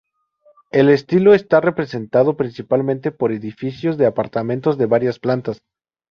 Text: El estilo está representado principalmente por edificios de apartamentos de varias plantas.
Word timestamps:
El 0.71 0.89
estilo 0.89 1.35
está 1.35 1.61
representado 1.61 2.35
principalmente 2.35 3.11
por 3.11 3.31
edificios 3.31 3.99
de 3.99 4.07
apartamentos 4.07 4.79
de 4.79 4.87
varias 4.87 5.19
plantas. 5.19 5.61